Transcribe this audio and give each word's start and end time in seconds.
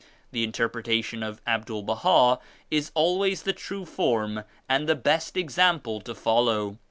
The 0.31 0.43
interpretation 0.43 1.21
of 1.21 1.43
Abdul 1.45 1.83
Baha 1.83 2.39
is 2.71 2.91
always 2.95 3.43
the 3.43 3.53
true 3.53 3.85
form 3.85 4.43
and 4.67 4.89
the 4.89 4.95
best 4.95 5.37
example 5.37 6.01
to 6.01 6.15
follow. 6.15 6.79